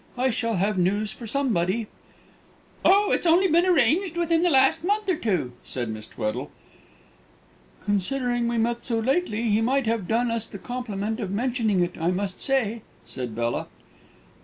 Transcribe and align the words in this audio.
I 0.17 0.31
shall 0.31 0.55
have 0.55 0.79
news 0.79 1.11
for 1.11 1.27
somebody!" 1.27 1.85
"Oh, 2.83 3.09
but 3.09 3.15
it's 3.17 3.27
only 3.27 3.47
been 3.47 3.67
arranged 3.67 4.17
within 4.17 4.41
the 4.41 4.49
last 4.49 4.83
month 4.83 5.07
or 5.07 5.15
two!" 5.15 5.51
said 5.63 5.89
Miss 5.89 6.07
Tweddle. 6.07 6.49
"Considering 7.85 8.47
we 8.47 8.57
met 8.57 8.83
so 8.83 8.97
lately, 8.97 9.43
he 9.51 9.61
might 9.61 9.85
have 9.85 10.07
done 10.07 10.31
us 10.31 10.47
the 10.47 10.57
compliment 10.57 11.19
of 11.19 11.29
mentioning 11.29 11.81
it, 11.83 11.99
I 12.01 12.09
must 12.09 12.41
say!" 12.41 12.81
said 13.05 13.35
Bella. 13.35 13.67